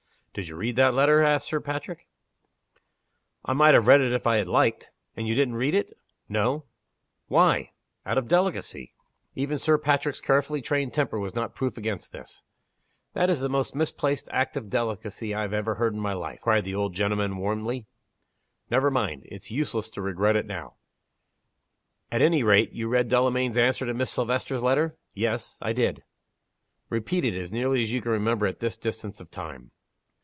[0.33, 2.07] "Did you read that letter?" asked Sir Patrick.
[3.43, 5.97] "I might have read it if I had liked." "And you didn't read it?"
[6.29, 6.63] "No."
[7.27, 7.71] "Why?"
[8.05, 8.93] "Out of delicacy."
[9.35, 12.45] Even Sir Patrick's carefully trained temper was not proof against this.
[13.11, 16.39] "That is the most misplaced act of delicacy I ever heard of in my life!"
[16.39, 17.87] cried the old gentleman, warmly.
[18.69, 19.23] "Never mind!
[19.25, 20.75] it's useless to regret it now.
[22.09, 26.03] At any rate, you read Delamayn's answer to Miss Silvester's letter?" "Yes I did."
[26.89, 29.71] "Repeat it as nearly as you can remember at this distance of time."